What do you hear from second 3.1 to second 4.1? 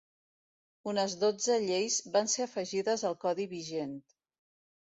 al Codi vigent.